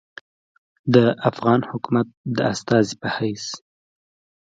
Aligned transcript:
د 0.93 0.95
افغان 1.29 1.59
حکومت 1.69 2.07
د 2.35 2.37
استازي 2.53 2.95
پۀ 3.01 3.09
حېث 3.15 3.45